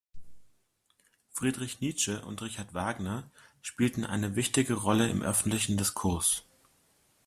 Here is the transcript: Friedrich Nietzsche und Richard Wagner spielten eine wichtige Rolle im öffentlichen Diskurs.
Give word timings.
Friedrich 1.29 1.79
Nietzsche 1.79 2.25
und 2.25 2.41
Richard 2.41 2.73
Wagner 2.73 3.29
spielten 3.61 4.03
eine 4.03 4.35
wichtige 4.35 4.73
Rolle 4.73 5.07
im 5.07 5.21
öffentlichen 5.21 5.77
Diskurs. 5.77 6.41